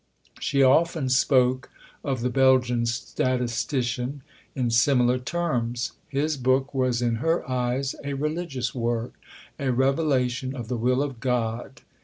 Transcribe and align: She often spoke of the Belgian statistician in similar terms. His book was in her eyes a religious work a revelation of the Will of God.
She 0.39 0.63
often 0.63 1.09
spoke 1.09 1.69
of 2.03 2.21
the 2.21 2.31
Belgian 2.31 2.87
statistician 2.87 4.23
in 4.55 4.71
similar 4.71 5.19
terms. 5.19 5.91
His 6.09 6.37
book 6.37 6.73
was 6.73 7.03
in 7.03 7.17
her 7.17 7.47
eyes 7.47 7.93
a 8.03 8.13
religious 8.15 8.73
work 8.73 9.13
a 9.59 9.71
revelation 9.71 10.55
of 10.55 10.69
the 10.69 10.75
Will 10.77 11.03
of 11.03 11.19
God. 11.19 11.81